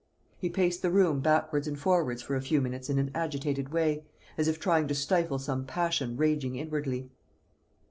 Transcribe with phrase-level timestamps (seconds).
[0.39, 4.03] He paced the room backwards and forwards for a few minutes in an agitated way,
[4.35, 7.11] as if trying to stifle some passion raging inwardly.